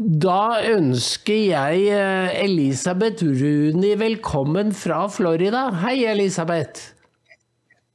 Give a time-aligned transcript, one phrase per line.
[0.00, 5.66] Da ønsker jeg eh, Elisabeth Runi velkommen fra Florida.
[5.82, 6.94] Hei, Elisabeth.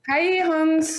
[0.05, 0.91] Hei, Hans.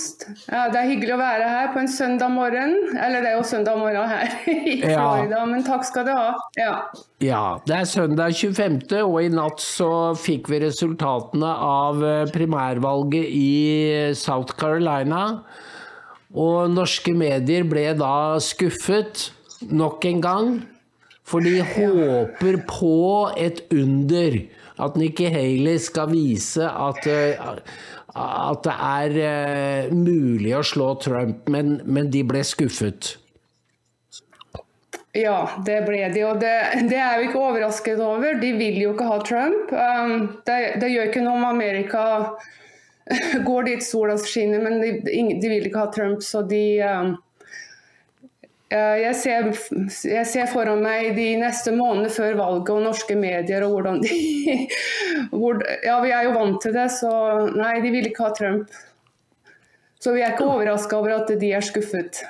[0.50, 2.74] Ja, det er hyggelig å være her på en søndag morgen.
[2.98, 5.44] Eller det er jo søndag morgen her i Florida, ja.
[5.46, 6.34] men takk skal du ha.
[6.58, 6.74] Ja.
[7.22, 7.44] ja.
[7.70, 13.48] Det er søndag 25., og i natt så fikk vi resultatene av eh, primærvalget i
[14.18, 15.28] South Carolina.
[16.34, 19.28] Og norske medier ble da skuffet
[19.70, 20.56] nok en gang.
[21.26, 22.96] For de håper på
[23.36, 24.38] et under.
[24.78, 27.52] At Nikki Haley skal vise at, eh,
[28.16, 33.16] at det er eh, mulig å slå Trump, men, men de ble skuffet.
[35.16, 36.52] Ja, det ble de, og det,
[36.90, 38.36] det, er vi ikke overrasket over.
[38.40, 39.72] De vil jo ikke ha Trump.
[39.72, 42.02] Um, det, det, gjør ikke noe om Amerika
[43.48, 47.14] går dit sola skinner, men de, de, vil ikke ha Trump, så de um,
[48.70, 49.44] jeg ser,
[50.10, 54.16] jeg ser, foran meg de neste månedene før valget og norske medier og hvordan de
[55.38, 57.12] hvor, Ja, vi er jo vant til det, så
[57.54, 58.74] nei, de vil ikke ha Trump.
[60.02, 62.24] Så vi er ikke overraska over at de er skuffet.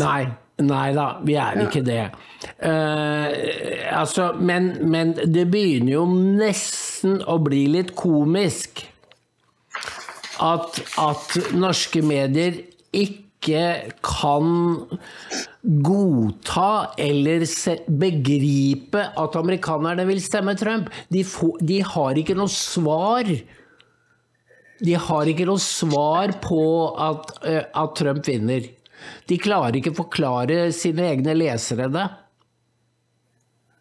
[0.00, 0.24] Nei.
[0.56, 2.06] Nei da, vi er ikke det.
[2.64, 3.28] Uh,
[3.92, 8.86] altså, men, men det begynner jo nesten å bli litt komisk
[10.40, 12.56] at, at norske medier
[12.88, 14.48] ikke ikke kan
[15.62, 17.44] godta eller
[17.86, 20.90] begripe at amerikanerne vil stemme Trump.
[21.08, 23.30] De, får, de har ikke noe svar.
[24.82, 26.62] De har ikke noe svar på
[26.98, 28.66] at, eh, at Trump vinner.
[29.30, 32.06] De klarer ikke forklare sine egne lesere det.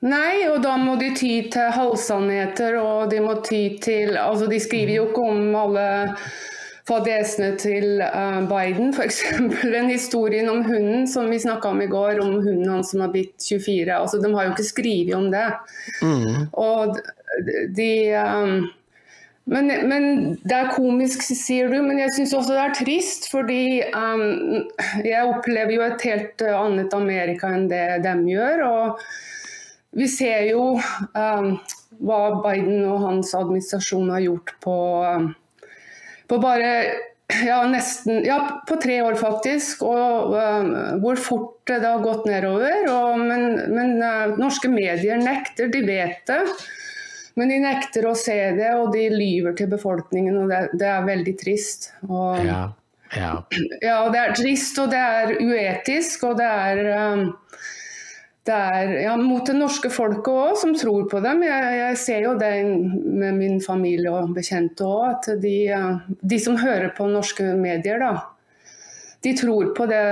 [0.05, 4.59] Nei, og da må de ty til halvsannheter, og de må ty til Altså, de
[4.61, 5.87] skriver jo ikke om alle
[6.85, 9.21] fadesene til uh, Biden, f.eks.
[9.75, 13.13] den historien om hunden som vi snakka om i går, om hunden hans som har
[13.13, 13.89] blitt 24.
[13.95, 15.47] altså De har jo ikke skrevet om det.
[16.05, 16.49] Mm.
[16.53, 16.99] Og
[17.75, 18.57] de um,
[19.45, 20.05] men, men,
[20.41, 23.29] det er komisk, sier du, men jeg syns også det er trist.
[23.33, 23.61] Fordi
[23.93, 24.65] um,
[25.05, 28.65] jeg opplever jo et helt annet Amerika enn det de gjør.
[28.65, 29.07] Og
[29.95, 31.49] vi ser jo um,
[32.05, 35.29] hva Biden og hans administrasjon har gjort på um,
[36.27, 36.71] på bare
[37.45, 39.83] ja, nesten Ja, på tre år faktisk.
[39.87, 42.85] Og uh, hvor fort det har gått nedover.
[42.91, 46.41] Og, men, men uh, norske medier nekter, de vet det.
[47.35, 50.37] Men de nekter å se det, og de lyver til befolkningen.
[50.43, 51.89] Og det, det er veldig trist.
[52.07, 52.61] Og, ja,
[53.17, 53.33] ja.
[53.81, 56.83] ja, det er trist, og det er uetisk, og det er
[57.15, 57.25] um,
[58.45, 61.41] det er ja, mot det norske folket òg, som tror på dem.
[61.47, 65.55] Jeg, jeg, ser jo det med min familie og bekjente òg, at de,
[66.21, 68.11] de, som hører på norske medier, da,
[69.25, 70.03] de tror på det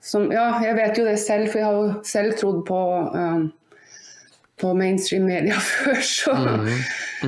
[0.00, 2.80] som Ja, jeg vet jo det selv, for jeg har jo selv trodd på,
[3.12, 3.44] um,
[4.60, 6.72] på mainstream media før, så mm,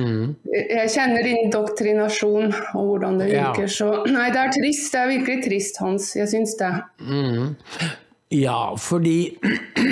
[0.01, 0.25] mm.
[0.55, 3.75] Jeg kjenner indoktrinasjon og hvordan det virker, ja.
[3.77, 4.89] så Nei, det er trist.
[4.95, 6.09] Det er virkelig trist, Hans.
[6.17, 6.73] Jeg syns det.
[7.05, 7.55] Mm.
[8.29, 9.37] Ja, fordi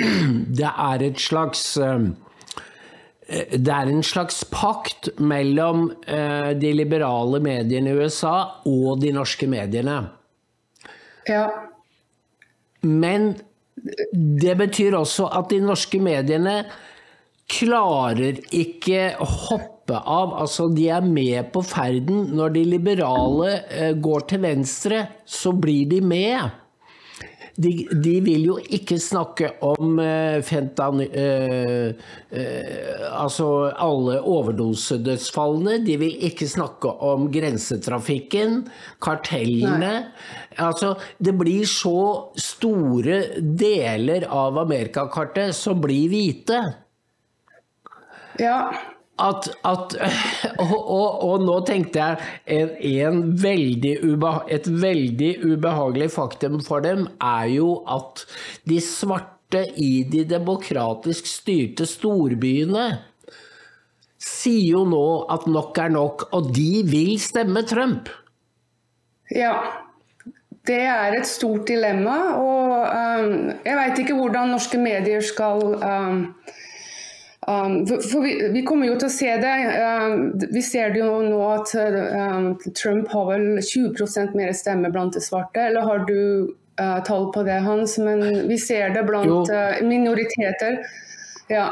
[0.58, 2.08] det er et slags eh,
[3.26, 8.36] det er en slags pakt mellom eh, de liberale mediene i USA
[8.70, 9.96] og de norske mediene.
[11.26, 11.48] Ja.
[12.86, 13.32] Men
[14.12, 16.60] det betyr også at de norske mediene
[17.50, 20.36] klarer ikke å hoppe av.
[20.42, 22.28] Altså, de er med på ferden.
[22.34, 26.65] Når de liberale eh, går til venstre, så blir de med
[27.56, 31.00] de, de, vil jo ikke snakke om uh, fentan...
[31.08, 31.92] Uh,
[32.36, 35.78] uh, altså alle overdosedødsfallene.
[35.86, 38.66] De vil ikke snakke om grensetrafikken,
[39.02, 39.78] kartellene.
[39.80, 40.02] Nei.
[40.60, 46.60] Altså, det blir så store deler av amerikakartet som blir hvite.
[48.40, 48.60] Ja
[49.22, 49.96] at, at
[50.64, 52.74] og, og, og, nå tenkte jeg en,
[53.06, 53.94] en veldig
[54.52, 58.26] et veldig ubehagelig faktum for dem er jo at
[58.68, 62.90] de svarte i de demokratisk styrte storbyene
[64.26, 68.10] sier jo nå at nok er nok, og de vil stemme Trump.
[69.32, 69.54] Ja,
[70.66, 72.16] det er et stort dilemma.
[72.40, 73.34] Og um,
[73.66, 76.22] jeg veit ikke hvordan norske medier skal um,
[77.48, 79.54] Um, for vi, vi, kommer jo til å se det.
[79.78, 85.14] Um, vi ser det jo nå at um, Trump har vel 20% mer stemme blant
[85.14, 85.68] de svarte.
[85.68, 86.16] Eller har du
[86.80, 87.98] uh, tall på det, Hans?
[88.02, 90.80] Men vi ser det blant uh, minoriteter.
[91.52, 91.68] Ja.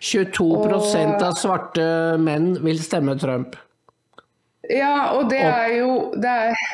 [0.00, 1.84] 22 og, av svarte
[2.20, 3.58] menn vil stemme Trump.
[4.72, 6.64] Ja, og det opp, er jo det er,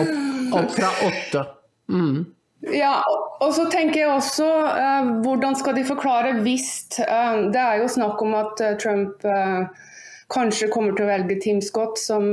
[0.00, 0.16] opp,
[0.62, 1.44] opp, fra åtte.
[1.92, 2.24] Mm.
[2.64, 3.02] Ja,
[3.40, 6.70] og så tenker jeg også eh, hvordan skal de forklare hvis
[7.04, 9.26] eh, Det er jo snakk om at eh, Trump
[10.32, 12.24] kanskje kommer til å velge Tim Scott som,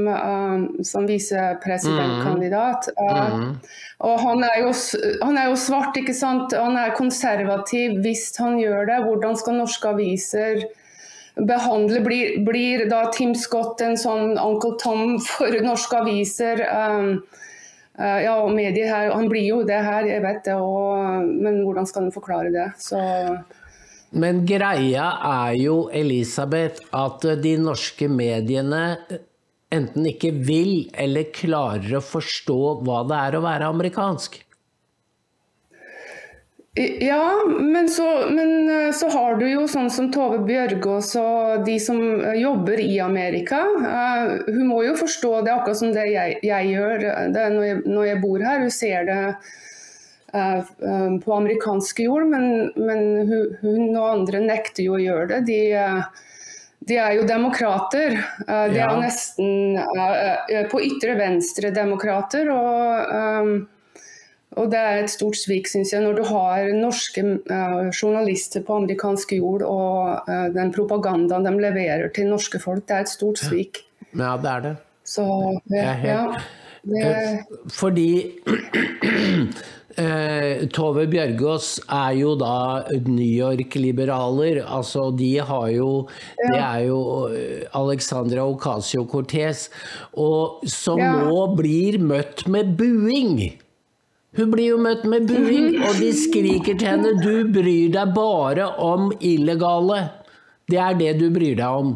[0.81, 2.87] som visepresidentkandidat.
[2.97, 3.51] Mm.
[4.09, 4.71] Og han er, jo,
[5.21, 6.55] han er, jo, svart, ikke sant.
[6.57, 8.97] Han er konservativ hvis han gjør det.
[9.05, 10.65] Hvordan skal norske aviser
[11.37, 16.65] behandle Blir, blir da Tim Scott en sånn Uncle Tom for norske aviser?
[16.65, 17.43] Eh,
[17.98, 21.86] ja, og medier her, Han blir jo det her, jeg vet det, og, men hvordan
[21.90, 22.72] skal han forklare det?
[22.81, 23.01] Så
[24.13, 28.84] men greia er jo, Elisabeth, at de norske mediene
[29.74, 34.38] enten ikke vil eller klarer å forstå hva det er å være amerikansk.
[36.75, 41.75] Ja, men så, men eh, så, har du jo sånn som Tove Bjørgaas og de
[41.77, 43.59] som eh, jobber i Amerika.
[43.77, 47.03] Uh, hun må jo forstå det akkurat som det jeg, jeg gjør
[47.35, 48.63] det når, jeg, når, jeg, bor her.
[48.65, 49.19] Hun ser det
[50.33, 55.27] uh, uh, på amerikansk jord, men, men hun, hun, og andre nekter jo å gjøre
[55.35, 55.41] det.
[55.51, 55.61] De,
[56.89, 58.17] de er jo demokrater.
[58.49, 59.77] de er jo nesten
[60.73, 62.49] på ytre venstre-demokrater.
[62.49, 63.53] og um,
[64.57, 68.79] og det er et stort svik, syns jeg, når du har norske uh, journalister på
[68.81, 72.85] amerikansk jord og uh, den propagandaen de leverer til norske folk.
[72.88, 73.83] Det er et stort svik.
[74.13, 74.75] Ja, det er det.
[75.03, 75.23] Så,
[75.73, 76.25] ja, ja
[76.83, 77.01] det...
[77.03, 77.39] Eh,
[77.71, 78.09] fordi
[80.73, 84.63] Tove Bjørgaas er jo da New York-liberaler.
[84.65, 85.89] Altså, de har jo
[86.39, 86.47] ja.
[86.47, 87.01] Det er jo
[87.77, 89.67] Alexandra Ocasio-Cortez,
[90.17, 91.11] og som ja.
[91.21, 93.62] nå blir møtt med buing.
[94.38, 98.71] Hun blir jo møtt med buing, og de skriker til henne 'du bryr deg bare
[98.81, 100.01] om illegale'.
[100.69, 101.95] Det er det du bryr deg om.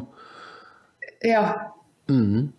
[1.26, 1.44] Ja.
[2.10, 2.50] Mm.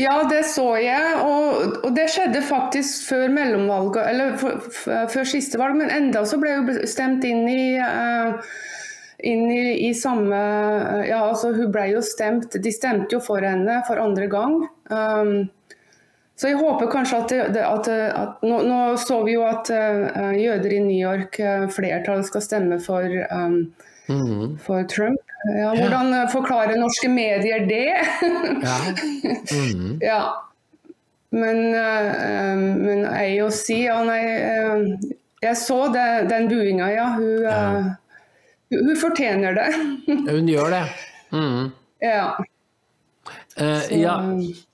[0.00, 5.28] Ja, det så jeg, og, og, det skjedde faktisk før mellomvalget, eller for, for, før
[5.28, 8.40] siste valg, men enda så ble hun stemt inn i uh,
[9.22, 10.38] inn i, i, samme
[11.06, 14.56] Ja, altså hun ble jo stemt De stemte jo for henne for andre gang.
[14.90, 15.50] Um,
[16.42, 20.32] så jeg håper kanskje at, det, at, at nå, nå, så vi jo at uh,
[20.34, 23.52] jøder i New York, uh, flertallet skal stemme for, um,
[24.08, 24.56] mm -hmm.
[24.58, 25.20] for Trump.
[25.54, 26.26] Ja, hvordan ja.
[26.32, 27.94] forklarer norske medier det?
[28.62, 28.78] ja.
[29.52, 29.98] Mm -hmm.
[30.00, 30.42] ja.
[31.30, 34.22] Men, uh, men AOC ja, nei,
[35.42, 37.06] Jeg så det, den buinga, ja.
[37.06, 37.84] Hun, ja.
[38.70, 39.74] hun fortjener det.
[40.30, 40.84] hun gjør det.
[41.32, 41.70] Mm.
[42.02, 42.34] Ja.
[43.52, 44.14] Uh, ja,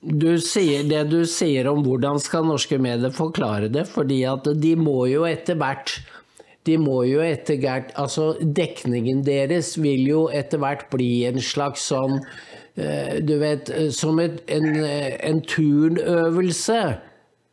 [0.01, 4.77] du sier det du sier om hvordan skal norske medier forklare det, fordi at de
[4.79, 5.97] må jo etter hvert
[6.69, 11.89] de må jo etter hvert Altså, dekningen deres vil jo etter hvert bli en slags
[11.91, 16.83] sånn uh, Du vet, som et, en, en turnøvelse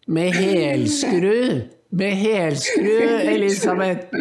[0.06, 1.66] med helskru.
[1.96, 4.12] Med helskru, Elisabeth!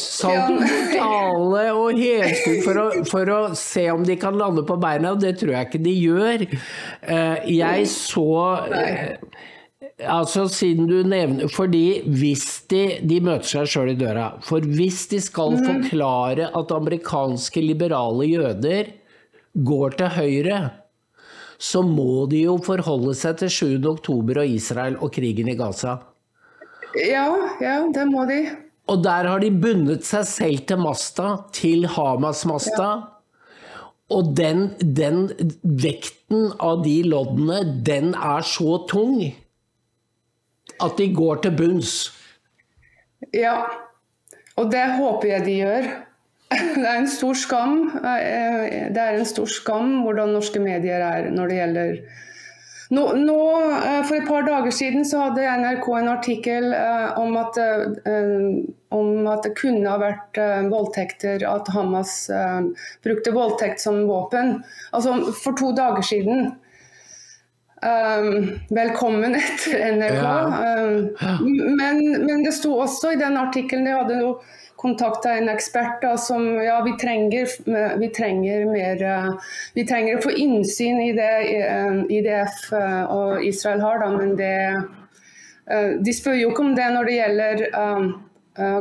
[0.00, 2.80] Saltomortale og helskru for,
[3.10, 5.94] for, å se om de kan lande på beina, og det tror jeg ikke de
[5.98, 6.46] gjør.
[6.48, 8.32] Eh, jeg så
[8.72, 9.14] eh,
[9.98, 14.28] Altså, siden du nevner Fordi hvis de De møter seg sjøl i døra.
[14.46, 15.64] For hvis de skal mhm.
[15.66, 18.92] forklare at amerikanske liberale jøder
[19.66, 20.58] går til høyre
[21.58, 23.90] så må de jo forholde seg til 7.
[23.90, 25.98] oktober og Israel og krigen i Gaza.
[26.96, 27.26] Ja,
[27.60, 28.40] ja, det må de.
[28.88, 32.88] Og der har de bundet seg selv til masta, til Hamas-masta.
[32.88, 33.74] Ja.
[34.14, 35.26] Og den, den,
[35.62, 39.20] vekten av de loddene, den er så tung
[40.78, 41.94] at de går til bunns.
[43.34, 43.66] Ja,
[44.56, 45.90] og det håper jeg de gjør.
[46.78, 47.82] Det er en stor skam.
[47.98, 51.98] Eh, det er en stor skam hvordan norske medier er når det gjelder
[52.88, 53.40] nå, nå,
[53.76, 57.58] eh, For et par dager siden så hadde NRK en artikkel eh, om at,
[58.96, 60.40] om at det kunne ha vært
[60.72, 62.14] voldtekter, at Hamas
[63.04, 64.62] brukte voldtekt som våpen.
[64.96, 66.56] Altså for to dager siden.
[67.78, 70.16] Um, velkommen etter NRK.
[70.16, 70.78] Ja.
[71.38, 74.40] Um, men, men, det sto også i den artikkelen de hadde noe
[74.78, 77.48] kontakta en ekspert da, som ja, vi trenger,
[77.98, 79.32] vi trenger mer eh,
[79.74, 84.36] Vi trenger å få innsyn i det eh, IDF eh, og Israel har, da, men
[84.38, 84.54] det
[86.00, 87.58] De spør jo ikke om det når det gjelder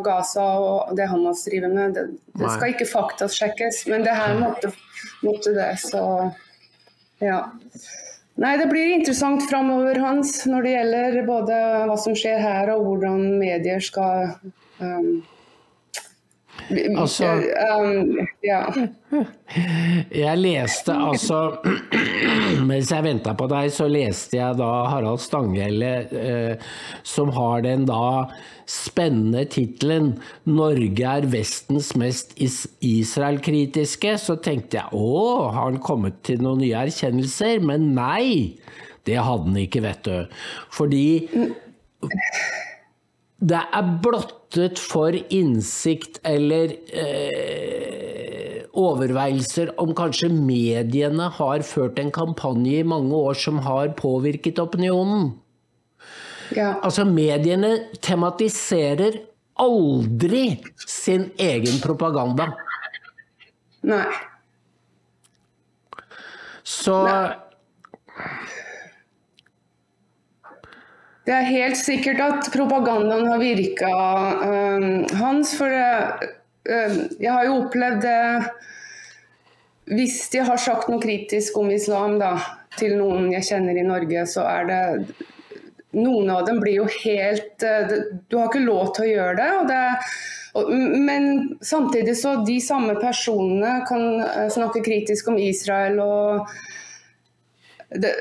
[0.05, 1.97] Gaza og det Hamas driver med.
[1.97, 2.05] Det,
[2.39, 4.71] det skal ikke faktasjekkes, men det her måtte,
[5.19, 5.67] måtte det.
[5.83, 5.99] Så
[7.19, 7.41] ja.
[8.39, 12.87] Nei, Det blir interessant framover hans når det gjelder både hva som skjer her og
[12.87, 14.37] hvordan medier skal
[14.79, 15.25] um,
[16.67, 17.29] Altså
[17.79, 18.61] um, ja.
[20.11, 21.39] Jeg leste altså
[22.69, 26.69] Mens jeg venta på deg, så leste jeg da Harald Stanghelle, eh,
[27.07, 28.27] som har den da
[28.67, 34.17] spennende tittelen 'Norge er Vestens mest is Israel-kritiske'.
[34.19, 37.63] Så tenkte jeg å, har han kommet til noen nye erkjennelser?
[37.63, 38.57] Men nei!
[39.07, 40.41] Det hadde han ikke, vet du.
[40.75, 41.05] Fordi
[43.37, 52.79] det er blottet for innsikt eller eh, overveielser om kanskje mediene har ført en kampanje
[52.79, 55.35] i mange år som har påvirket opinionen.
[56.55, 56.79] ja.
[56.81, 59.21] Altså, mediene tematiserer
[59.57, 62.51] aldri sin egen propaganda.
[63.85, 64.05] Nei.
[66.67, 66.97] Så
[71.27, 73.89] Det er helt sikkert at propagandaen har virka,
[74.47, 75.51] um, Hans.
[75.59, 76.29] For det,
[76.71, 78.21] um, jeg har jo opplevd det
[79.87, 82.33] Hvis de har sagt noe kritisk om islam da,
[82.79, 84.81] til noen jeg kjenner i Norge, så er det
[85.97, 87.91] Noen av dem blir jo helt uh,
[88.31, 89.51] Du har ikke lov til å gjøre det.
[89.59, 89.83] og det
[90.57, 96.47] men samtidig så de samme personene kan uh, snakke kritisk om Israel og
[97.93, 98.15] det,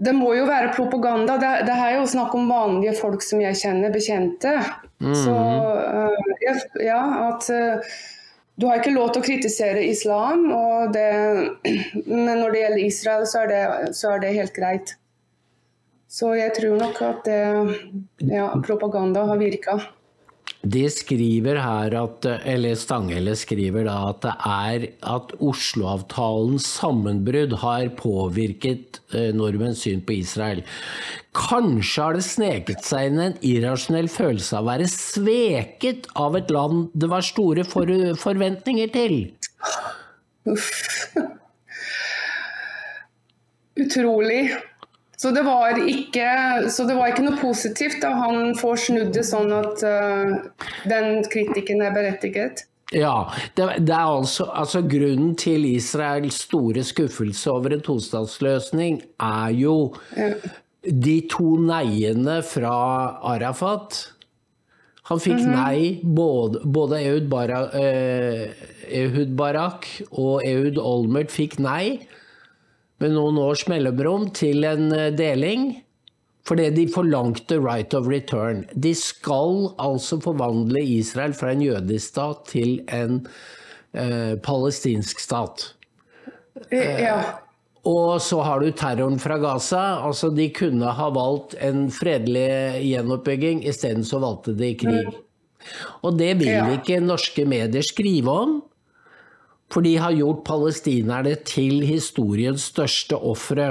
[0.00, 1.36] det må jo være propaganda.
[1.40, 4.54] Det, det er jo snakk om vanlige folk som jeg kjenner, bekjente.
[5.00, 7.98] Så uh, ja, at uh,
[8.60, 11.04] du har ikke lov til å kritisere islam, og det,
[12.08, 13.62] men når det gjelder Israel, så er det,
[14.00, 14.94] så er det helt greit.
[16.10, 17.40] Så jeg tror nok at det,
[18.32, 19.76] ja, propaganda har virka.
[20.60, 27.88] De skriver her at, eller Stanghelle skriver da at det er at Oslo-avtalens sammenbrudd har
[27.96, 30.60] påvirket eh, nordmenns syn på Israel.
[31.36, 36.52] Kanskje har det sneket seg inn en irrasjonell følelse av å være sveket av et
[36.52, 37.88] land det var store for
[38.20, 39.20] forventninger til.
[40.50, 40.68] Uff.
[43.80, 44.50] Utrolig.
[45.20, 46.28] Så det, var ikke,
[46.72, 50.30] så det var ikke noe positivt da han får snudd det sånn at uh,
[50.88, 52.62] den kritikken er berettiget?
[52.96, 59.52] Ja, det, det er altså, altså, Grunnen til Israels store skuffelse over en tostatsløsning er
[59.58, 59.74] jo
[60.16, 60.32] Ja.
[60.80, 62.72] de to neiene fra
[63.34, 64.00] Arafat.
[65.10, 68.56] Han fikk nei, både, både Ehud, Barak, eh,
[69.02, 72.06] Ehud Barak og Ehud Olmert fikk nei
[73.00, 75.72] med noen års mellomrom til en eh, deling.
[76.48, 78.64] Fordi de forlangte right of return.
[78.74, 83.20] De skal altså forvandle Israel fra en jødisk stat til en
[83.92, 85.68] eh, palestinsk stat.
[86.72, 87.20] Ja.
[87.88, 90.00] Og så har du terroren fra Gaza.
[90.04, 95.14] Altså, de kunne ha valgt en fredelig gjenoppbygging, isteden så valgte de krig.
[96.04, 98.58] Og det vil ikke norske medier skrive om.
[99.70, 103.68] For de har gjort palestinerne til historiens største ofre.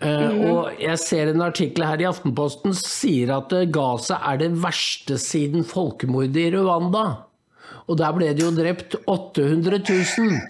[0.00, 4.54] Eh, Og jeg ser en artikkel her i Aftenposten sier at eh, Gaza er det
[4.62, 7.04] verste siden folkemordet i Rwanda.
[7.90, 10.40] Og der ble det jo drept 800 000.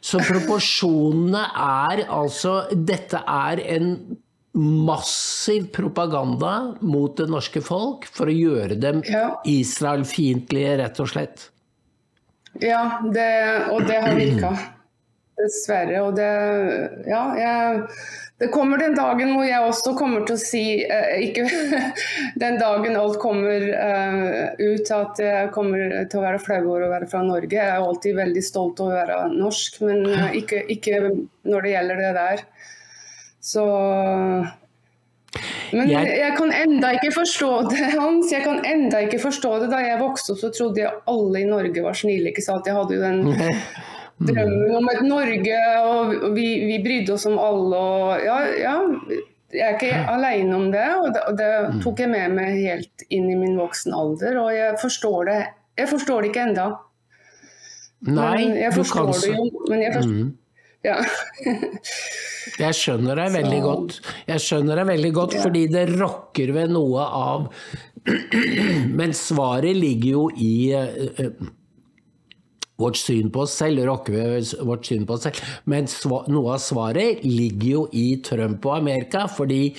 [0.00, 3.90] Så proporsjonene er altså Dette er en
[4.56, 9.36] massiv propaganda mot det norske folk for å gjøre dem Ja.
[9.46, 11.50] Israel-fiendtlige, rett og slett.
[12.58, 13.30] Ja, det,
[13.70, 14.50] og det har virka.
[15.40, 16.02] Dessverre.
[16.04, 16.30] Og det
[17.08, 17.86] Ja, jeg
[18.40, 21.44] det kommer den dagen hvor jeg også kommer til å si eh, Ikke
[22.42, 26.92] den dagen alt kommer eh, ut at jeg kommer til å være flau over å
[26.94, 27.52] være fra Norge.
[27.52, 31.02] Jeg er alltid veldig stolt over å være norsk, men eh, ikke, ikke
[31.52, 32.42] når det gjelder det der.
[33.44, 33.66] Så
[35.72, 38.32] Men Jeg- jeg, kan enda ikke forstå det, Hans.
[38.32, 39.68] Jeg kan enda ikke forstå det.
[39.70, 42.32] Da jeg vokste opp, så trodde jeg alle i Norge var snille.
[42.32, 42.66] ikke sant?
[42.66, 43.20] Jeg hadde jo den
[44.30, 47.76] drømmen om et Norge, og vi, vi brydde oss om alle.
[47.76, 48.74] og ja, ja,
[49.52, 53.02] Jeg er ikke alene om det, og det, og det tok jeg med meg helt
[53.10, 54.36] inn i min voksen alder.
[54.42, 55.38] Og jeg forstår det,
[55.78, 56.66] jeg forstår det ikke enda.
[58.02, 59.64] Nei, men jeg du forstår så det jo.
[59.68, 60.30] Men jeg forstår,
[60.84, 60.98] ja.
[62.60, 63.96] Jeg skjønner deg veldig godt.
[64.28, 67.48] Jeg skjønner deg veldig godt, fordi det rokker ved noe av
[68.98, 71.48] Men svaret ligger jo i eh, eh,
[72.80, 75.42] vårt syn på oss selv, rokker ved vårt syn på oss selv.
[75.68, 75.88] Men
[76.32, 79.74] noe av svaret ligger jo i Trump og Amerika, fordi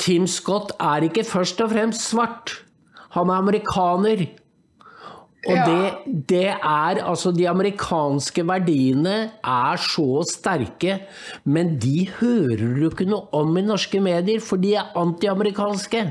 [0.00, 2.56] Tim Scott er ikke først og fremst svart.
[3.14, 4.24] Han er amerikaner.
[5.44, 5.64] Og Ja.
[5.68, 11.00] det, det er altså De amerikanske verdiene er så sterke,
[11.44, 16.04] men de hører du ikke noe om i norske medier, for de er antiamerikanske.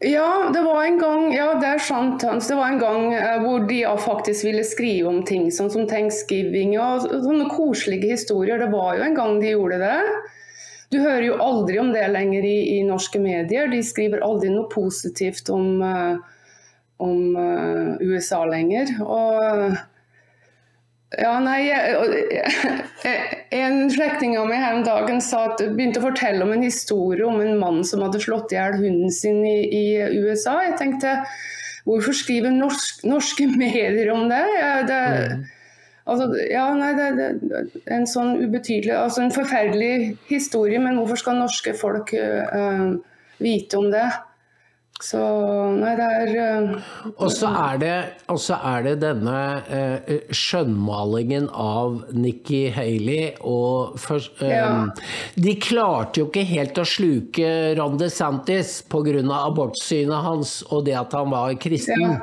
[0.00, 2.46] Ja, det var en gang ja, det er sant, Hans.
[2.46, 6.76] Det var en gang eh, hvor de faktisk ville skrive om ting sånn som thanksgiving
[6.78, 8.62] og sånne koselige historier.
[8.62, 9.96] Det var jo en gang de gjorde det.
[10.92, 13.66] Du hører jo aldri om det lenger i, i norske medier.
[13.68, 16.22] De skriver aldri noe positivt om, uh,
[16.98, 18.90] om uh, USA lenger.
[19.04, 19.76] Og
[21.16, 21.62] ja, nei,
[23.54, 27.24] En slektning av meg her om dagen sa at, begynte å fortelle om en historie
[27.24, 29.84] om en mann som hadde slått i hjel hunden sin i, i,
[30.20, 30.58] USA.
[30.66, 31.14] Jeg tenkte
[31.88, 34.44] hvorfor skriver norsk, norske medier om det?
[34.90, 35.00] Det
[36.08, 37.08] altså, ja, nei, det,
[37.40, 37.64] det,
[37.94, 42.98] en sånn ubetydelig, altså en forferdelig historie, men hvorfor skal norske folk uh,
[43.40, 44.06] vite om det?
[44.98, 45.18] Så
[45.78, 46.30] nei, det er
[46.66, 46.86] uh,
[47.22, 49.34] Og så er, er, det denne
[49.70, 54.72] uh, skjønnmalingen av Nikki Haley og for, uh, ja.
[55.38, 59.22] De klarte jo ikke helt å sluke Ron DeSantis pga.
[59.38, 62.02] abortsynet hans og det at han var kristen.
[62.02, 62.18] Ja.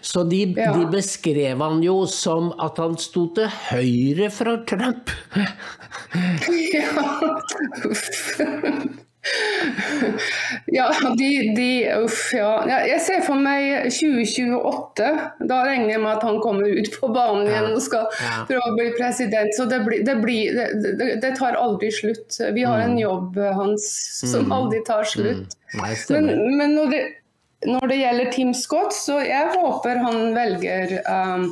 [0.00, 0.72] Så de, ja.
[0.72, 5.12] de, beskrev han jo som at han sto til høyre fra Trump.
[6.72, 7.04] ja.
[10.78, 10.86] ja,
[11.18, 11.70] de, de
[12.04, 12.64] Uff, ja.
[12.88, 15.10] Jeg ser for meg 2028.
[15.50, 18.08] Da regner jeg med at han kommer ut på banen igjen og skal
[18.48, 19.52] prøve å bli president.
[19.56, 22.40] Så det, blir, det, blir, det, det tar aldri slutt.
[22.56, 23.02] Vi har en mm.
[23.04, 23.88] jobb hans
[24.24, 24.58] som mm.
[24.58, 25.56] aldri tar slutt.
[25.74, 25.88] Mm.
[26.10, 27.06] Men, men når det
[27.66, 31.42] når det gjelder Tim Scott, så jeg håper han velger um,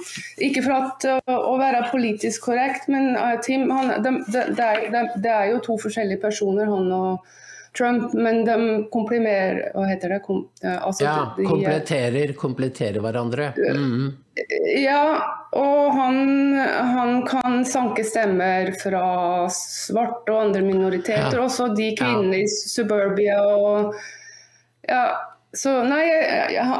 [0.40, 4.68] Ikke for at, uh, å være politisk korrekt, men uh, Tim han, det, det, det,
[4.68, 7.34] er, det, er, jo to forskjellige personer, han og
[7.78, 8.54] Trump, men de
[8.92, 10.18] komprimerer Hva heter det?
[10.24, 13.52] Kom, altså, ja, de, kompletterer, kompletterer hverandre.
[13.54, 14.08] Mm.
[14.82, 15.04] Ja,
[15.58, 16.18] og han,
[16.92, 19.02] han, kan sanke stemmer fra
[19.54, 21.46] svarte og andre minoriteter, ja.
[21.46, 22.44] også de kvinnene ja.
[22.44, 23.98] i suburbia og
[24.88, 25.02] Ja,
[25.56, 26.04] så nei,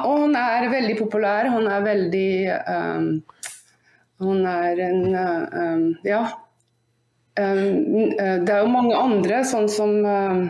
[0.04, 1.48] og han er veldig populær.
[1.52, 2.30] Han er veldig
[2.68, 3.08] um,
[4.22, 6.22] Han er en um, Ja.
[7.38, 10.48] Um, det er jo mange andre, sånn som Uh,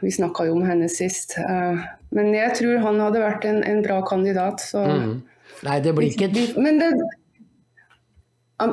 [0.00, 1.36] vi snakka jo om henne sist.
[1.38, 1.80] Uh,
[2.16, 4.62] men jeg tror han hadde vært en, en bra kandidat.
[4.64, 4.80] Så.
[4.80, 5.16] Mm.
[5.66, 6.28] Nei, det blir ikke
[6.60, 6.92] Men det,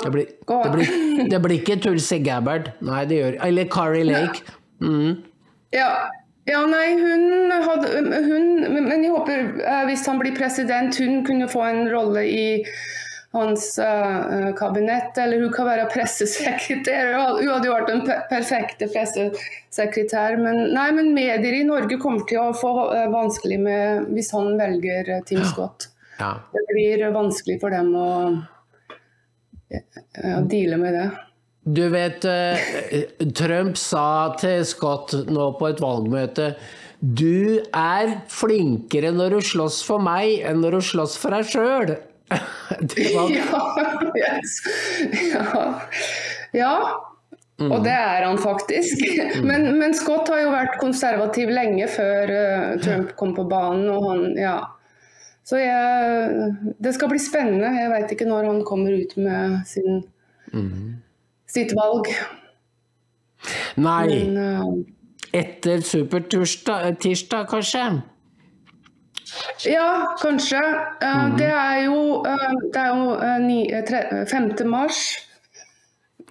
[0.03, 0.91] det, blir, det, blir,
[1.32, 2.71] det, blir, ikke Tulsi Gabbard.
[2.86, 4.45] Nei, det gjør Eller Kari Lake.
[4.84, 5.23] Mm.
[5.75, 5.89] Ja.
[6.47, 6.62] ja.
[6.69, 11.65] nei, hun hadde hun, Men jeg håper, uh, hvis han blir president, hun kunne få
[11.67, 12.47] en rolle i
[13.36, 17.12] hans uh, kabinett, eller hun kan være pressesekretær.
[17.15, 20.39] Hun hadde jo vært den perfekte pressesekretær.
[20.41, 24.56] Men, nei, men medier i Norge kommer til å få uh, vanskelig med hvis han
[24.60, 25.89] velger uh, Tim Scott.
[26.19, 26.38] Ja.
[26.56, 28.10] Det blir vanskelig for dem å
[30.48, 31.06] deale med det.
[31.76, 32.24] Du vet,
[33.36, 34.08] Trump sa
[34.39, 36.54] til Scott nå på et valgmøte
[37.06, 41.95] du er flinkere når du slåss for meg enn når du slåss for deg sjøl.
[43.15, 43.29] var...
[44.17, 44.55] ja, yes.
[45.33, 45.65] ja.
[46.53, 46.77] ja.
[47.55, 47.71] Mm.
[47.71, 49.03] Og det er han faktisk.
[49.35, 49.45] Mm.
[49.47, 53.88] Men, men, Scott har jo vært konservativ lenge før uh, Trump kom på banen.
[53.93, 54.57] Og han, ja.
[55.45, 56.49] Så jeg,
[56.83, 57.71] det skal bli spennende.
[57.77, 60.01] Jeg veit ikke når han kommer ut med sin,
[60.51, 60.97] mm.
[61.55, 62.11] sitt valg.
[63.79, 64.03] Nei.
[64.09, 64.75] Men, uh,
[65.35, 67.85] Etter supertirsdag, kanskje?
[69.65, 70.62] Ja, kanskje.
[71.02, 71.38] Mm.
[71.38, 74.52] Det er jo, eh, det er jo 5.
[74.62, 75.02] Eh, mars.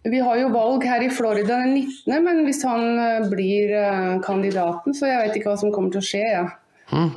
[0.04, 2.98] Vi har jo valg her i Florida den 19., men hvis han
[3.30, 3.72] blir
[4.20, 6.24] kandidaten, så jeg vet ikke hva som kommer til å skje.
[6.28, 6.44] Ja.
[6.92, 7.14] Mm.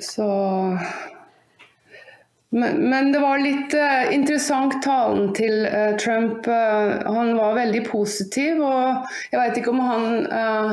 [0.00, 0.24] Så
[2.50, 6.46] men, men, det var litt uh, interessant talen til uh, Trump.
[6.48, 10.06] Uh, han var veldig positiv, og jeg vet ikke om han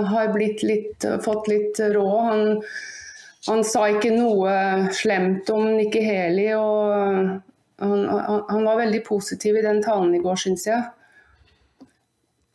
[0.08, 2.22] har litt, fått litt råd.
[2.30, 2.62] Han
[3.48, 4.52] han sa ikke noe
[4.96, 6.94] slemt om Nikki Heli, og
[7.82, 10.84] han, han, han, var veldig positiv i den talen i går, syns jeg.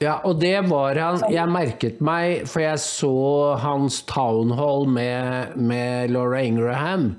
[0.00, 3.14] Ja, og det var han Jeg merket meg, for jeg så
[3.60, 7.12] hans town hall med, med Laura Ingraham.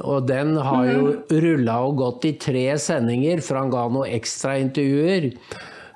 [0.00, 1.40] Og den har jo -hmm.
[1.42, 5.32] rulla og gått i tre sendinger, for han ga noen ekstra intervjuer.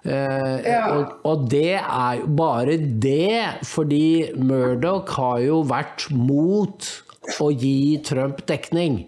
[0.06, 0.82] Ja.
[0.94, 6.88] og, og, det er jo bare det, fordi Murdoch har jo vært mot
[7.42, 9.04] å gi Trump dekning.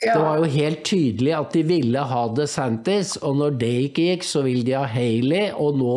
[0.00, 0.14] Ja.
[0.14, 4.28] Det var jo helt tydelig at de ville ha DeSantis, og når det ikke gikk,
[4.28, 5.96] så vil de ha Haley, og nå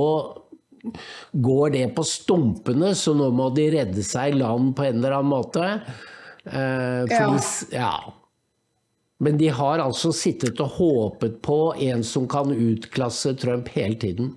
[1.43, 5.19] går det på stumpene, så nå må de redde seg i land på en eller
[5.19, 5.69] annen måte.
[6.43, 7.39] Eh, for,
[7.71, 7.79] ja.
[7.79, 7.93] ja.
[9.23, 14.33] Men de har altså sittet og håpet på en som kan utklasse Trump hele tiden.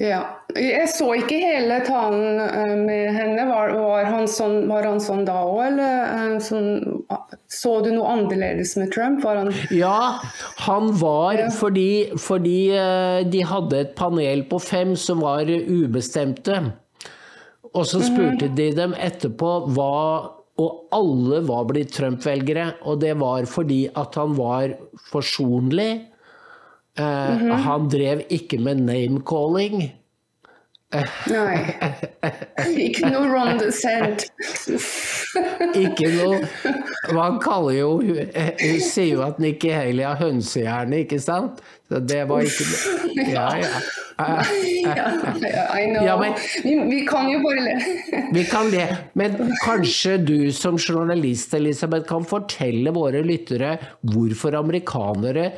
[0.00, 0.40] Ja.
[0.54, 3.44] Jeg så ikke hele talen eh, med henne.
[3.46, 7.02] Var, var, han, sånn, var han sånn da òg, eller eh, sånn,
[7.50, 9.22] så du noe annerledes med Trump?
[9.26, 10.18] Han ja,
[10.66, 11.48] han var ja.
[11.54, 16.58] fordi, fordi eh, de hadde et panel på fem som var ubestemte.
[17.74, 18.56] Og så spurte mm -hmm.
[18.56, 22.74] de dem etterpå hva Og alle var blitt Trump-velgere.
[22.86, 24.76] Og det var fordi at han var
[25.10, 25.92] forsonlig
[26.98, 27.50] Mm -hmm.
[27.50, 29.92] Han drev ikke med name-calling.
[31.26, 31.58] Nei.
[32.86, 34.28] Ikke noe Ron DeSant.
[35.74, 36.38] ikke noe
[37.16, 41.64] Man kaller jo Hun sier jo at Nikki Haley har hønsehjerne, ikke sant?
[41.94, 42.64] Så det var ikke
[43.36, 43.68] Ja, ja.
[46.04, 47.72] Ja, men, vi, vi, kan jo bare le.
[48.36, 48.84] vi kan le.
[49.18, 53.72] Men kanskje du som journalist Elisabeth, kan fortelle våre lyttere
[54.06, 55.48] hvorfor amerikanere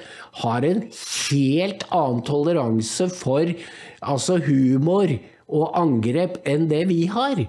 [0.40, 3.52] har en helt annen toleranse for
[4.00, 5.12] altså humor
[5.46, 7.44] og angrep enn det vi har?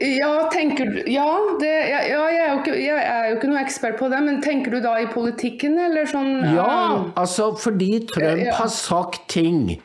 [0.00, 1.28] Ja, tenker du Ja,
[1.60, 4.72] det, ja jeg, er ikke, jeg, er jo ikke, noe ekspert på det, men tenker
[4.72, 8.54] du da i politikken, eller sånn Ja, um, altså fordi Trump ja.
[8.56, 9.76] har sagt ting.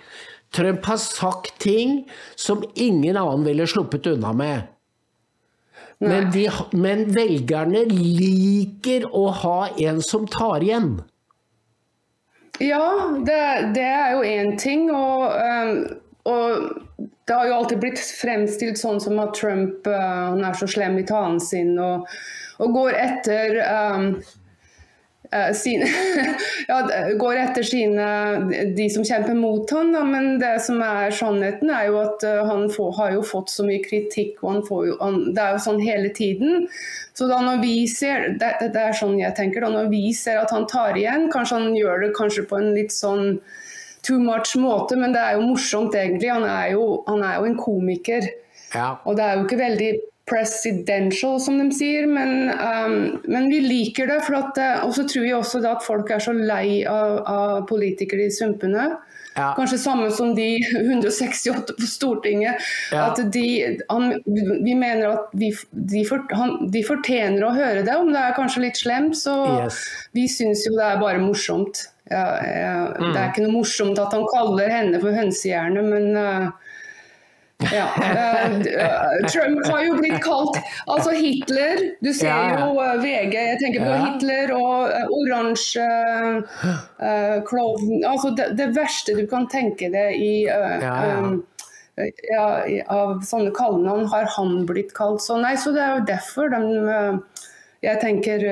[0.55, 2.05] Trump har sagt ting
[2.39, 4.71] som ingen annen ville sluppet unna med.
[5.99, 10.97] Men, de, men, velgerne liker å ha en som tar igjen.
[12.63, 12.87] Ja,
[13.27, 13.39] det,
[13.75, 14.89] det er jo én ting.
[14.95, 15.71] Og, um,
[16.31, 16.84] og
[17.25, 21.05] det har jo alltid blitt fremstilt sånn som at Trump uh, er så slem i
[21.09, 22.05] talen sin og,
[22.61, 24.11] og går etter um,
[25.33, 25.89] uh, sine,
[26.69, 26.77] ja,
[27.17, 28.05] går etter sine,
[28.77, 30.03] de som kjemper mot han, da.
[30.05, 33.65] Men det som er sannheten, er jo at uh, han får, har jo fått så
[33.65, 34.37] mye kritikk.
[34.43, 36.69] og han får jo, han, Det er jo sånn hele tiden.
[37.17, 40.43] Så da når vi ser, det, det er sånn jeg tenker, da når vi ser
[40.43, 43.39] at han tar igjen, kanskje han gjør det kanskje på en litt sånn
[44.05, 46.31] too much måte, men det er jo morsomt egentlig.
[46.31, 48.27] Han er jo, han er jo en komiker.
[48.75, 48.95] Ja.
[49.05, 49.93] Og det er jo ikke veldig
[50.25, 52.95] presidential, som de sier, men, um,
[53.29, 54.21] men vi liker det.
[54.25, 58.33] at, Og så tror vi også at folk er så lei av, av politikere i
[58.33, 58.89] sumpene.
[59.35, 59.51] Ja.
[59.57, 60.47] Kanskje samme som de
[60.79, 62.61] 168 på Stortinget.
[62.91, 63.09] Ja.
[63.11, 67.97] At de, han, vi mener at vi, de, for, han, de, fortjener å høre det,
[67.99, 69.17] om det er kanskje litt slemt.
[69.19, 69.83] Så yes.
[70.15, 71.89] vi syns jo det er bare morsomt.
[72.09, 73.13] Ja, ja, mm.
[73.13, 76.75] Det er ikke noe morsomt at han kaller henne for hønsehjerne, men uh,
[77.71, 77.87] ja.
[77.97, 80.59] Uh, Trump har jo blitt kalt
[80.91, 81.81] Altså Hitler.
[82.03, 83.33] Du ser jo uh, VG.
[83.33, 85.87] Jeg tenker på Hitler og oransje
[87.49, 91.39] klovn Altså det, det, verste du kan tenke deg i um,
[92.27, 92.47] ja,
[92.91, 95.23] av sånne kallenavn har han blitt kalt.
[95.23, 96.59] Så nei, så det er jo derfor de,
[97.87, 98.43] jeg tenker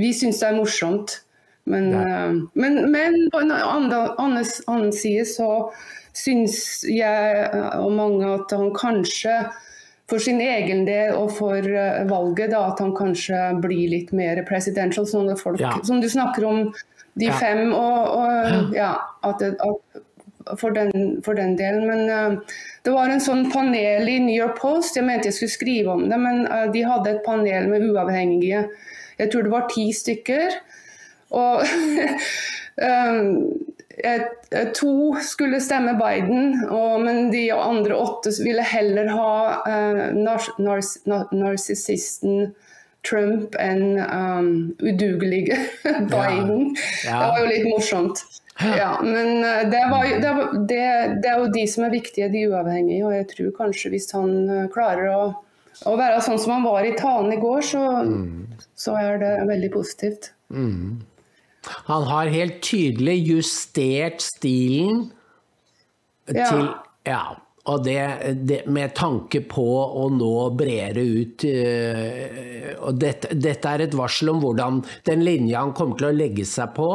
[0.00, 1.20] Vi syns det er morsomt.
[1.64, 5.50] Men, uh, men, men, på en annen, annen, side så
[6.12, 9.36] syns jeg eh, og mange at han kanskje
[10.10, 14.42] for sin egen del og for uh, valget da, at han kanskje blir litt mer
[14.48, 15.76] presidential, sånne folk ja.
[15.86, 16.66] som du snakker om,
[17.14, 17.38] de ja.
[17.38, 17.70] fem.
[17.72, 21.86] og, og ja, at, det, at for den, for den, delen.
[21.86, 25.56] Men uh, det var en sånn panel i New York Post, jeg mente jeg skulle
[25.56, 28.66] skrive om det, men uh, de hadde et panel med uavhengige.
[29.20, 30.60] Jeg tror det var ti stykker.
[31.32, 31.62] Og
[32.88, 33.28] um,
[34.74, 36.68] to skulle stemme Biden,
[37.04, 40.12] men de andre åtte ville heller ha uh,
[41.32, 42.52] narsissisten
[43.02, 45.58] Trump enn um, udugelige
[46.12, 46.76] Biden.
[47.04, 47.10] Ja.
[47.10, 47.18] Ja.
[47.18, 48.24] Det var jo litt morsomt.
[48.62, 49.40] Ja, men
[49.70, 50.82] det, var, det, var, det,
[51.22, 53.04] det, er jo de som er viktige, de uavhengige.
[53.08, 55.22] Og jeg tror kanskje hvis han klarer å,
[55.88, 58.68] å, være sånn som han var i talen i går, så, mm.
[58.84, 60.30] så er det veldig positivt.
[60.52, 61.00] Mm.
[61.88, 65.06] Han har helt tydelig justert stilen
[66.26, 66.48] ja.
[66.48, 66.68] til
[67.08, 67.22] Ja.
[67.70, 67.94] Og det,
[68.42, 74.32] det, med tanke på å nå bredere ut uh, og dette, dette, er et varsel
[74.32, 76.88] om hvordan den linja han kommer til å legge seg på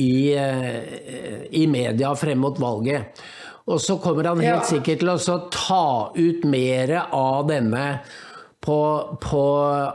[0.00, 3.20] i, uh, i media frem mot valget.
[3.68, 4.70] Og så kommer han helt ja.
[4.72, 5.86] sikkert til å ta
[6.16, 7.84] ut mer av denne
[8.62, 8.78] på,
[9.22, 9.42] på,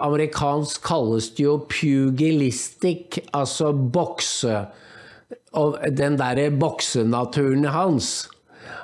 [0.03, 4.65] amerikansk kalles det jo pugilistic, altså bokse.
[5.57, 8.27] Og den derre boksenaturen hans.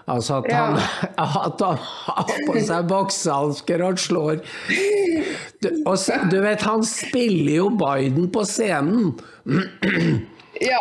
[0.07, 1.27] Altså at han, ja.
[1.47, 4.41] at han har på seg boksehansker og slår
[5.63, 5.95] du, og,
[6.31, 9.13] du vet, han spiller jo Biden på scenen.
[10.63, 10.79] Ja.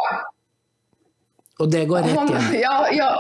[1.63, 2.57] Og det går rett igjen?
[2.59, 3.11] Ja, ja,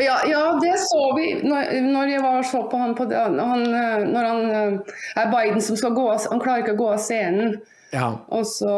[0.00, 3.66] ja, ja, det så vi når, når jeg var så på han, på det, han
[4.08, 4.80] Når han
[5.20, 7.58] er Biden som skal gå Han klarer ikke å gå av scenen.
[7.92, 8.08] Ja.
[8.32, 8.72] Og så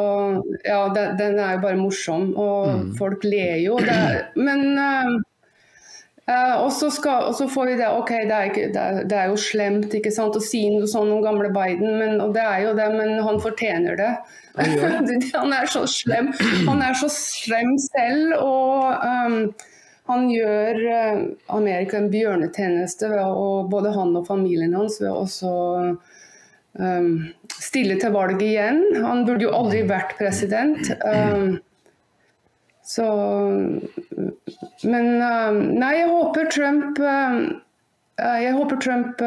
[0.67, 3.79] Ja, den, den er jo bare morsom, og folk ler jo.
[3.79, 3.99] Det,
[4.35, 5.13] men eh,
[6.27, 9.05] eh, og, så skal, og så får vi det OK, det er, ikke, det, er,
[9.11, 12.35] det er jo slemt ikke sant, å si noe sånn om gamle Biden, men, og
[12.35, 14.11] det er jo det, men han fortjener det.
[15.35, 16.31] han er så slem.
[16.69, 19.39] Han er så slem selv, og um,
[20.11, 21.23] han gjør eh,
[21.57, 25.53] Amerika en bjørnetjeneste å både han og familien hans ved også
[26.77, 27.09] um,
[27.57, 28.83] stille til valg igjen.
[29.01, 30.93] Han burde jo aldri vært president.
[31.01, 31.57] Um,
[32.85, 33.07] så
[34.85, 37.39] Men um, Nei, jeg håper Trump um,
[38.21, 39.23] eh, Jeg håper Trump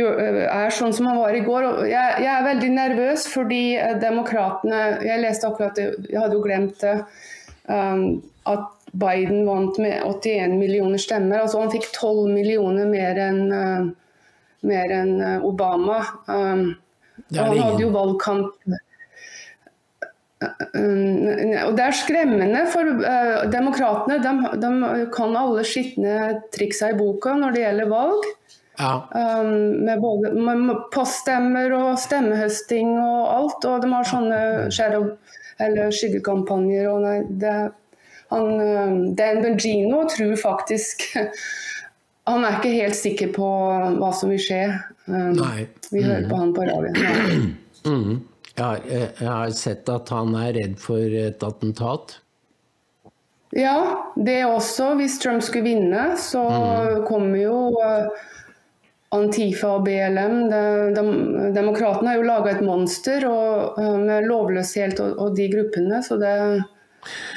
[0.00, 1.68] uh, er sånn som han var i går.
[1.90, 6.78] Jeg, jeg er veldig nervøs fordi uh, demokratene Jeg leste akkurat jeg hadde jo glemt
[6.80, 6.96] det.
[7.68, 11.44] Um, at Biden vant med 81 millioner stemmer.
[11.44, 13.90] Altså han fikk 12 millioner mer enn uh,
[14.68, 16.00] mer enn uh, Obama.
[16.26, 16.72] Um,
[17.32, 18.56] han hadde jo valgkamp
[20.42, 27.36] og Det er skremmende, for uh, demokratene de, de kan alle skitne triksa i boka
[27.38, 28.26] når det gjelder valg.
[28.78, 29.08] Ja.
[29.14, 33.68] Um, med både med poststemmer og stemmehøsting og alt.
[33.68, 34.40] Og de har sånne
[34.72, 35.10] shadow,
[35.62, 36.88] eller skyggekampanjer.
[36.90, 37.56] Og nei, det,
[38.32, 41.08] han, um, Dan Bengino tror faktisk
[42.30, 43.46] Han er ikke helt sikker på
[43.98, 44.60] hva som vil skje.
[45.10, 45.40] Um,
[45.90, 47.50] vi hører på han på radioen.
[47.82, 48.20] Mhm.
[48.52, 52.12] Jeg, har, jeg har sett at han er redd for et attentat.
[53.56, 54.92] Ja, det også.
[55.00, 56.44] Hvis Trump skulle vinne, så
[57.08, 58.22] kommer jo eh,
[59.12, 60.36] Antifa og BLM.
[60.50, 60.60] De,
[60.96, 61.02] de,
[61.56, 66.16] demokratene har jo laga et monster og, eh, med lovløshet og, og de gruppene, så
[66.20, 66.36] det,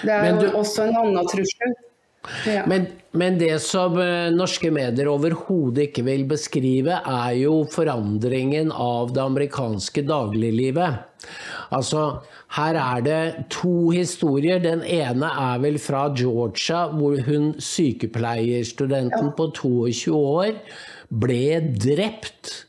[0.05, 1.75] det er du- også en annen trussel.
[2.49, 2.63] Ja.
[2.65, 9.13] Men, men det som eh, norske medier overhodet ikke vil beskrive, er jo forandringen av
[9.13, 11.03] det amerikanske dagliglivet.
[11.75, 12.07] Altså,
[12.55, 13.21] her er det
[13.53, 14.59] to historier.
[14.63, 20.51] Den ene er vel fra Georgia, hvor hun sykepleierstudenten på 22 år
[21.09, 22.65] ble drept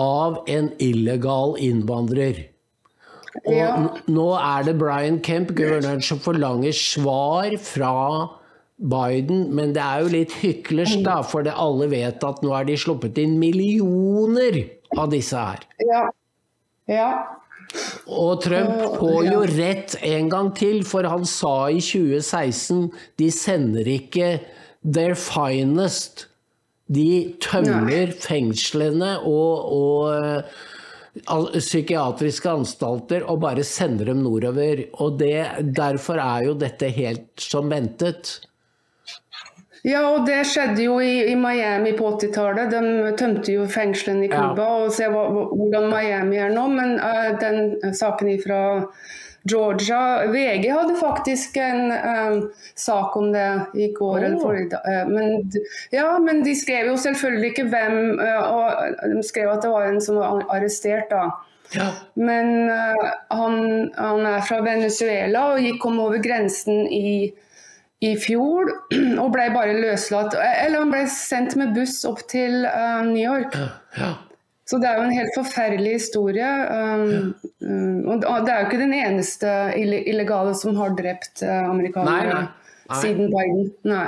[0.00, 2.46] av en illegal innvandrer.
[3.46, 3.88] Og Ja.
[4.08, 8.30] nå er det Brian Kemp, guvernøren, som forlanger svar fra
[8.78, 12.64] Biden, men det er jo litt hyklersk, da, for det alle vet at nå er
[12.64, 14.64] de sluppet inn millioner
[14.98, 15.60] av disse her.
[15.80, 16.10] Ja.
[16.88, 17.26] ja.
[18.10, 23.88] Og Trump får jo rett en gang til, for han sa i 2016 de sender
[23.88, 24.40] ikke
[24.84, 26.26] their finest.
[26.92, 27.08] De
[27.40, 34.86] tømmer fengslene og, og eh, psykiatriske anstalter og bare sender dem nordover.
[35.00, 35.36] Og det,
[35.76, 38.40] derfor er jo dette helt som ventet.
[39.82, 42.70] Ja, og det skjedde jo i, i Miami på 80-tallet.
[42.70, 44.52] De tømte jo fengslene i Ja.
[44.54, 46.68] Og se hvordan Miami er nå.
[46.70, 48.60] Men uh, den saken fra
[49.48, 54.72] Georgia VG hadde faktisk en um, sak om det i går dag.
[54.72, 55.52] Eh, men,
[55.90, 59.88] ja, men de skrev jo selvfølgelig ikke hvem eh, og De skrev at det var
[59.88, 61.30] en som var arrestert, da.
[61.72, 61.88] Ja.
[62.14, 67.30] Men uh, han, han er fra Venezuela og gikk om over grensen i,
[68.04, 68.68] i fjor
[69.22, 70.36] og ble bare løslatt.
[70.36, 73.56] Eller han ble sendt med buss opp til uh, New York.
[73.98, 74.12] ja.
[74.72, 76.48] Så det er jo en helt forferdelig historie.
[76.72, 78.28] Um, ja.
[78.32, 82.70] og det er jo ikke den eneste illegale som har drept eh, amerikanere Nei, nei.
[82.88, 83.00] Nei.
[83.02, 83.66] siden Biden.
[83.92, 84.06] Nei.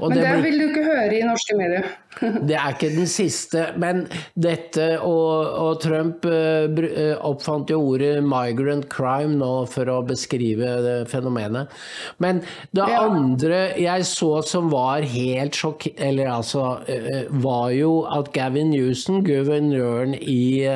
[0.00, 1.86] Og Men det det blir- vil du ikke høre i norske medier.
[2.18, 4.02] Det er ikke den siste, men
[4.34, 10.72] dette og, og Trump eh, eh, oppfant jo ordet 'migrant crime' nå for å beskrive
[10.84, 11.70] det fenomenet.
[12.18, 12.42] Men
[12.74, 13.04] det Ja.
[13.06, 15.86] andre jeg så som var helt sjokk...
[15.96, 20.66] Eller altså eh, Var jo at Gavin Newsom, guvernøren i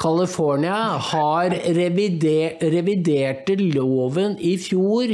[0.00, 5.12] California har revider, reviderte loven i fjor,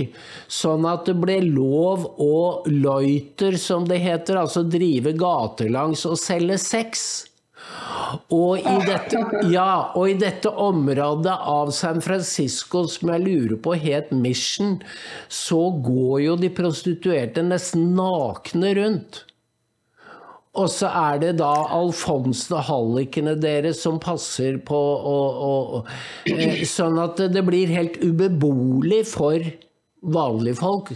[0.48, 2.36] sånn at det ble lov å
[2.68, 7.08] loiter, som det heter, altså drive gatelangs og selge sex.
[8.34, 9.20] Og i, dette,
[9.52, 14.78] ja, og i dette området av San Francisco som jeg lurer på het Mission,
[15.28, 19.24] så går jo de prostituerte nesten nakne rundt.
[20.60, 25.54] Og så er det da Alfonsen og hallikene deres som passer på å, å
[26.28, 29.46] eh, Sånn at det blir helt ubeboelig for
[30.00, 30.92] vanlige folk.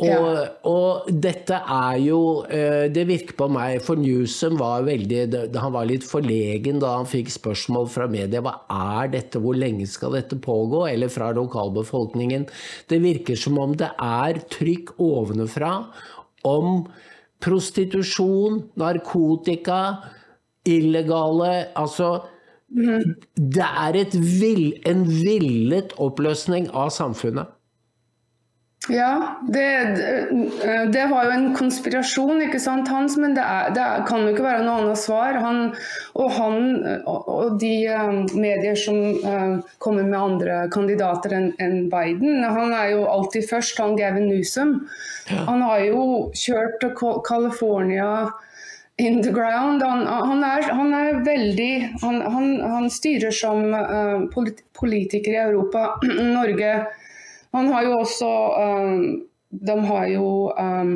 [0.00, 0.36] Og,
[0.70, 5.88] og dette er jo eh, Det virker på meg For Newsom var veldig Han var
[5.90, 8.40] litt forlegen da han fikk spørsmål fra media.
[8.44, 9.42] Hva er dette?
[9.42, 10.86] Hvor lenge skal dette pågå?
[10.88, 12.46] Eller fra lokalbefolkningen.
[12.88, 15.74] Det virker som om det er trykk ovenfra
[16.48, 16.86] om
[17.40, 19.80] prostitusjon, narkotika,
[20.68, 22.10] illegale Altså
[22.70, 27.48] Det er vill, en villet oppløsning av samfunnet.
[28.88, 29.86] Ja, det,
[30.92, 34.46] det, var jo en konspirasjon, ikke sant, hans, men det, er, det kan jo ikke
[34.46, 35.36] være noe annet svar.
[35.36, 35.74] Han,
[36.16, 36.56] og han
[37.04, 42.94] og de um, medier som um, kommer med andre kandidater enn en Biden, han er
[42.94, 44.78] jo alltid først, han Gavin Newsom.
[45.28, 46.96] Han har jo kjørt til
[47.28, 48.30] California
[48.96, 49.84] in the ground.
[49.84, 52.24] Han, han, er, han er, veldig han,
[52.64, 54.24] han styrer som uh,
[54.80, 56.00] politiker i Europa.
[56.38, 56.72] Norge
[57.54, 59.00] han har jo også um,
[59.50, 60.92] De har jo um,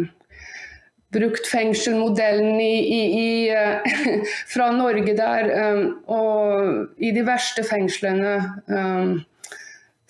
[1.15, 3.83] brukt fengselmodellen i, i, i, uh,
[4.55, 8.37] fra Norge der, um, og i de verste fengslene.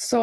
[0.04, 0.20] Så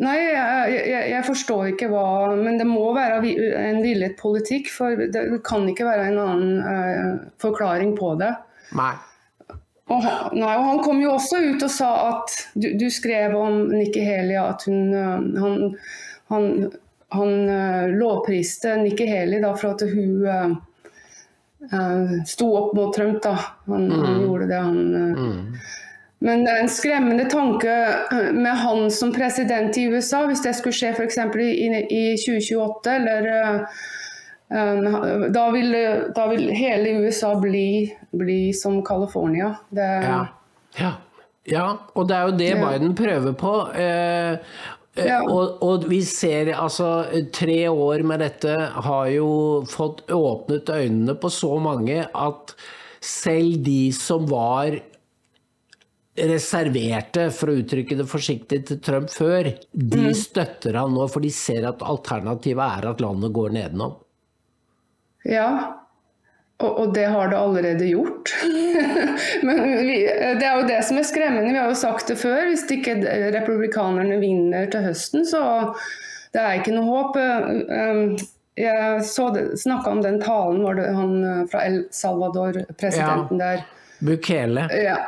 [0.00, 3.18] nei, jeg, jeg, jeg, forstår ikke hva Men det må være
[3.58, 8.32] en villet politikk, for det kan ikke være en annen uh, forklaring på det.
[8.78, 8.94] Nei.
[9.90, 13.34] Og han, nei, og han, kom jo også ut og sa at Du, du skrev
[13.38, 15.76] om Nikki Haley at hun eh, Han,
[16.30, 16.48] han,
[17.10, 20.52] han uh, lovpriste Nikki Haley da, for at hun uh,
[21.74, 23.18] uh, sto opp mot Trump.
[23.24, 23.34] da.
[23.66, 24.04] Han, mm.
[24.04, 24.78] han gjorde det, han.
[25.18, 25.56] Mm.
[26.20, 27.74] Men det er en skremmende tanke
[28.36, 31.18] med han som president i USA, hvis det skulle skje f.eks.
[31.34, 33.64] I, i 2028 eller Um,
[34.50, 35.76] da vil,
[36.14, 39.54] da vil, hele USA bli, bli som California.
[39.70, 40.26] Det, ja.
[40.78, 40.92] Ja.
[41.46, 41.68] ja.
[41.94, 42.50] og det er jo det.
[42.58, 43.54] Biden prøver på.
[43.78, 44.34] Eh,
[44.98, 45.20] eh, ja.
[45.22, 48.58] og, og, vi ser altså Tre år med dette
[48.90, 49.30] har jo
[49.70, 52.54] fått åpnet øynene på så mange at
[53.00, 54.74] selv de som var
[56.20, 60.14] reserverte, for å uttrykke det forsiktig, til Trump før, de mm.
[60.18, 63.94] støtter han nå, for de ser at alternativet er at landet går nedenom.
[65.28, 65.50] Ja,
[66.60, 68.34] og, og, det har det allerede gjort.
[69.46, 69.96] Men vi,
[70.40, 71.52] det er jo det som er skremmende.
[71.52, 72.50] Vi har jo sagt det før.
[72.50, 72.98] Hvis ikke
[73.32, 75.40] republikanerne vinner til høsten, så
[76.34, 77.16] det er ikke noe håp.
[77.16, 78.18] Um,
[78.60, 83.54] jeg snakka om den talen var det han uh, fra El Salvador, presidenten ja.
[83.54, 83.64] der.
[84.04, 84.68] Bukele.
[84.72, 84.98] Ja,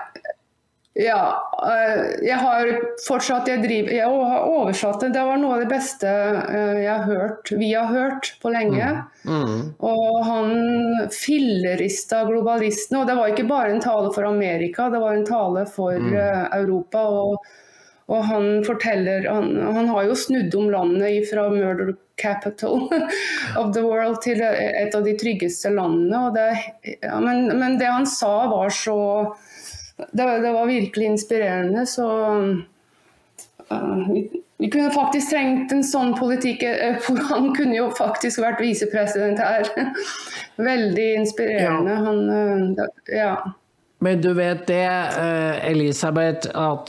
[0.95, 2.69] ja, eh, jeg har
[3.07, 5.15] fortsatt Jeg, driver, jeg har oversatt det.
[5.15, 8.91] Det var noe av det beste eh, jeg har hørt, vi har hørt på lenge.
[9.25, 9.33] Mm.
[9.33, 9.63] Mm.
[9.89, 10.53] Og han
[11.15, 13.01] fillerista globalistene.
[13.01, 16.13] Og det var ikke bare en tale for Amerika, det var en tale for mm.
[16.13, 17.07] Eh, Europa.
[17.09, 17.53] Og,
[18.13, 22.91] og, han forteller han, han, har jo snudd om landet fra murder capital
[23.57, 26.27] of the world til et av de tryggeste landene.
[26.37, 29.01] Det, ja, men, men det han sa var så
[30.11, 31.87] det, det var virkelig inspirerende.
[31.87, 32.07] Så
[33.73, 36.67] uh, vi, vi, kunne faktisk trengt en sånn politikk.
[37.07, 39.69] For eh, han kunne jo faktisk vært visepresident her.
[40.71, 41.97] Veldig inspirerende.
[41.97, 42.05] Ja.
[42.07, 43.35] Han, uh, ja.
[44.03, 44.89] Men du vet det,
[45.63, 46.89] Elisabeth, at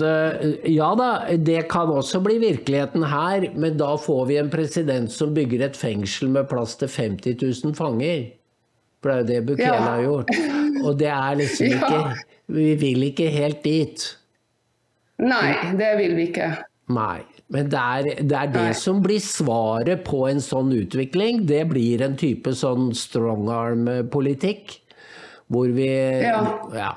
[0.65, 5.35] ja da, det kan også bli virkeligheten her, men da får vi en president som
[5.35, 8.31] bygger et fengsel med plass til 50 000 fanger.
[9.03, 9.81] For det er jo det Bukele ja.
[9.83, 10.29] har gjort.
[10.83, 11.99] Og det er liksom ikke
[12.51, 14.05] vi vil ikke helt dit.
[15.23, 16.49] Nei, det vil vi ikke.
[16.93, 17.21] Nei.
[17.53, 21.43] Men det er, det er det, som blir svaret på en sånn utvikling.
[21.49, 24.79] Det blir en type sånn strong arm-politikk.
[25.53, 25.87] Hvor vi
[26.23, 26.39] ja.
[26.73, 26.91] ja.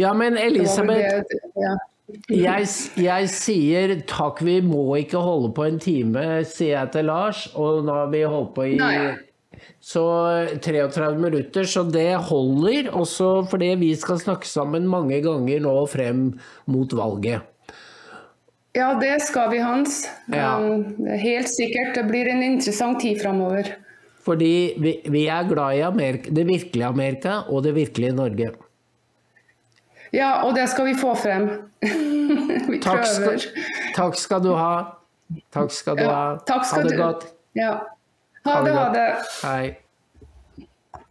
[0.00, 0.12] ja.
[0.16, 1.74] men Elisabeth ja.
[2.32, 7.44] jeg, jeg, sier takk, vi må ikke holde på en time, sier jeg til Lars.
[7.54, 8.96] Og nå har vi holdt på i Nei.
[9.82, 10.02] Så
[10.62, 12.90] 33 minutter, så det holder.
[12.94, 16.28] Også fordi vi skal snakke sammen mange ganger nå frem
[16.70, 17.48] mot valget.
[18.72, 20.06] Ja, det skal vi, Hans.
[20.32, 20.54] Ja.
[21.20, 21.94] Helt sikkert.
[21.94, 23.74] Det blir en interessant tid framover.
[24.24, 28.52] Fordi vi, vi, er glad i Amerika, det virkelige Amerika og det virkelige Norge.
[30.12, 31.48] Ja, og det skal vi få frem.
[32.70, 33.38] vi takk prøver.
[33.42, 33.64] Skal,
[33.96, 34.74] takk skal du ha.
[35.52, 36.36] Takk skal du ja, ha.
[36.46, 37.00] Ha det du.
[37.02, 37.26] godt.
[37.58, 37.74] Ja.
[38.44, 39.16] Ha det, ha det.
[39.42, 39.81] Hei.